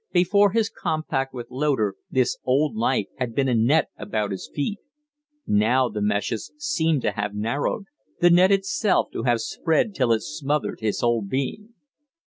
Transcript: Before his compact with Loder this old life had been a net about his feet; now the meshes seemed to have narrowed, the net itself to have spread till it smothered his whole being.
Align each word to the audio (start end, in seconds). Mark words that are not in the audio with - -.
Before 0.13 0.49
his 0.53 0.67
compact 0.67 1.31
with 1.31 1.51
Loder 1.51 1.93
this 2.09 2.35
old 2.43 2.75
life 2.75 3.05
had 3.19 3.35
been 3.35 3.47
a 3.47 3.53
net 3.53 3.89
about 3.97 4.31
his 4.31 4.49
feet; 4.51 4.79
now 5.45 5.89
the 5.89 6.01
meshes 6.01 6.51
seemed 6.57 7.03
to 7.03 7.11
have 7.11 7.35
narrowed, 7.35 7.83
the 8.19 8.31
net 8.31 8.51
itself 8.51 9.11
to 9.13 9.21
have 9.25 9.41
spread 9.41 9.93
till 9.93 10.11
it 10.11 10.23
smothered 10.23 10.79
his 10.79 11.01
whole 11.01 11.21
being. 11.21 11.75